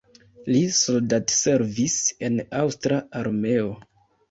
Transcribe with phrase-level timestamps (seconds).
[0.53, 1.99] Li soldatservis
[2.31, 3.71] en aŭstra armeo.